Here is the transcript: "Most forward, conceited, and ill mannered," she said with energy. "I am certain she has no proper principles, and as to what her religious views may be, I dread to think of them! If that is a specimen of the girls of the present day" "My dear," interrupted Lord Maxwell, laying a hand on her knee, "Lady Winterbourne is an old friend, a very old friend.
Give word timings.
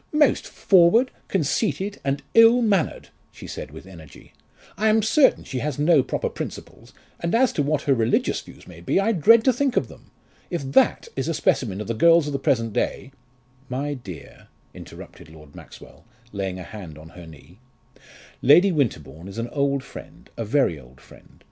"Most 0.13 0.47
forward, 0.47 1.11
conceited, 1.27 1.99
and 2.03 2.23
ill 2.33 2.63
mannered," 2.63 3.09
she 3.31 3.45
said 3.45 3.69
with 3.69 3.85
energy. 3.85 4.33
"I 4.75 4.87
am 4.87 5.03
certain 5.03 5.43
she 5.43 5.59
has 5.59 5.77
no 5.77 6.01
proper 6.01 6.27
principles, 6.27 6.91
and 7.19 7.35
as 7.35 7.53
to 7.53 7.61
what 7.61 7.83
her 7.83 7.93
religious 7.93 8.41
views 8.41 8.65
may 8.65 8.81
be, 8.81 8.99
I 8.99 9.11
dread 9.11 9.43
to 9.43 9.53
think 9.53 9.77
of 9.77 9.89
them! 9.89 10.09
If 10.49 10.63
that 10.71 11.07
is 11.15 11.27
a 11.27 11.35
specimen 11.35 11.79
of 11.81 11.85
the 11.87 11.93
girls 11.93 12.25
of 12.25 12.33
the 12.33 12.39
present 12.39 12.73
day" 12.73 13.11
"My 13.79 13.93
dear," 13.93 14.47
interrupted 14.73 15.29
Lord 15.29 15.53
Maxwell, 15.53 16.03
laying 16.31 16.57
a 16.57 16.63
hand 16.63 16.97
on 16.97 17.09
her 17.09 17.27
knee, 17.27 17.59
"Lady 18.41 18.71
Winterbourne 18.71 19.27
is 19.27 19.37
an 19.37 19.49
old 19.49 19.83
friend, 19.83 20.31
a 20.35 20.43
very 20.43 20.79
old 20.79 20.99
friend. 20.99 21.37